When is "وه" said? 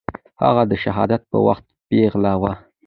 2.41-2.53